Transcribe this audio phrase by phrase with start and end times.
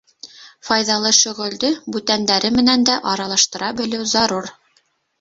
[0.69, 4.55] Файҙалы шөғөлдө бүтәндәре менән дә аралаштыра белеү зарур.